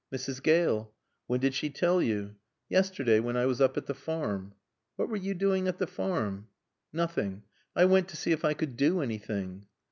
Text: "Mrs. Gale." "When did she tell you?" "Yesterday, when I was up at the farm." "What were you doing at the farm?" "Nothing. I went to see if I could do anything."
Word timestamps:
"Mrs. 0.11 0.41
Gale." 0.41 0.91
"When 1.27 1.39
did 1.41 1.53
she 1.53 1.69
tell 1.69 2.01
you?" 2.01 2.35
"Yesterday, 2.69 3.19
when 3.19 3.37
I 3.37 3.45
was 3.45 3.61
up 3.61 3.77
at 3.77 3.85
the 3.85 3.93
farm." 3.93 4.55
"What 4.95 5.09
were 5.09 5.15
you 5.15 5.35
doing 5.35 5.67
at 5.67 5.77
the 5.77 5.85
farm?" 5.85 6.47
"Nothing. 6.91 7.43
I 7.75 7.85
went 7.85 8.07
to 8.07 8.17
see 8.17 8.31
if 8.31 8.43
I 8.43 8.55
could 8.55 8.75
do 8.77 9.01
anything." 9.01 9.67